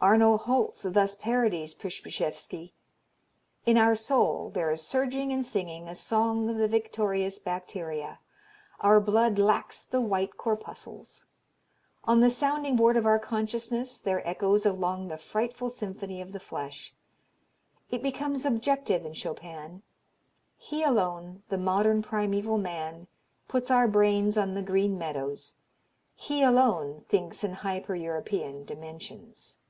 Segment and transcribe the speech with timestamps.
[0.00, 2.74] Arno Holz thus parodies Przybyszewski:
[3.64, 8.18] "In our soul there is surging and singing a song of the victorious bacteria.
[8.80, 11.24] Our blood lacks the white corpuscles.
[12.04, 16.38] On the sounding board of our consciousness there echoes along the frightful symphony of the
[16.40, 16.92] flesh.
[17.90, 19.80] It becomes objective in Chopin;
[20.58, 23.06] he alone, the modern primeval man,
[23.48, 25.54] puts our brains on the green meadows,
[26.14, 29.60] he alone thinks in hyper European dimensions.